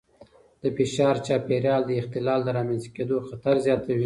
[0.61, 3.99] د فشار چاپېریال د اختلال د رامنځته کېدو خطر زیاتوي.